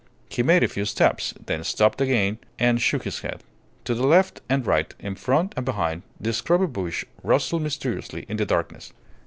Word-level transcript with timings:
He 0.31 0.41
made 0.41 0.63
a 0.63 0.67
few 0.67 0.85
steps, 0.85 1.31
then 1.45 1.63
stopped 1.63 2.01
again 2.01 2.39
and 2.57 2.81
shook 2.81 3.03
his 3.03 3.19
head. 3.19 3.43
To 3.85 3.93
the 3.93 4.07
left 4.07 4.41
and 4.49 4.65
right, 4.65 4.91
in 4.97 5.13
front 5.13 5.53
and 5.55 5.63
behind 5.63 5.97
him, 6.01 6.09
the 6.19 6.33
scrubby 6.33 6.65
bush 6.65 7.05
rustled 7.21 7.61
mysteriously 7.61 8.25
in 8.27 8.37
the 8.37 8.45
darkness. 8.47 8.93